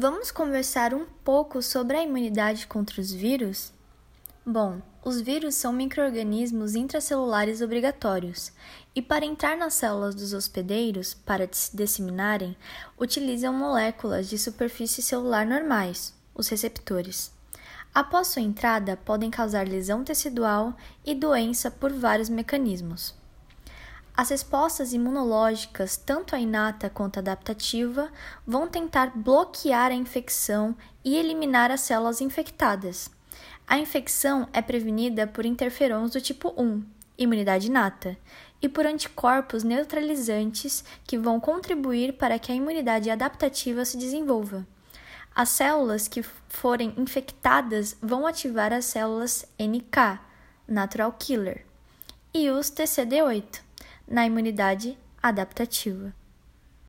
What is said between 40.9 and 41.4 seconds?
que vão